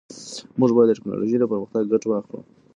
موږ 0.59 0.71
باید 0.75 0.87
د 0.89 0.95
ټیکنالوژۍ 0.97 1.37
له 1.39 1.47
پرمختګ 1.51 1.83
ګټه 1.93 2.07
واخلو. 2.09 2.39